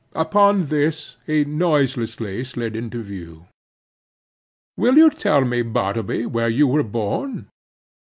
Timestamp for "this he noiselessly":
0.65-2.43